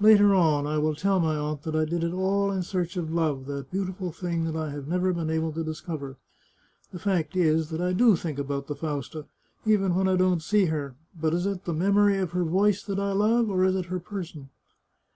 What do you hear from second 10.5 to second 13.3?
her; but is it the memory of her voice that I